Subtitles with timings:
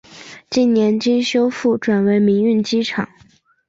[0.49, 3.07] 近年经修复转为民用机场。